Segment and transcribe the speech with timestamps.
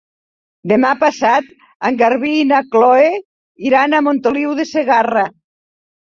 [0.69, 1.49] Demà passat
[1.89, 3.11] en Garbí i na Chloé
[3.71, 5.27] iran a Montoliu de Segarra.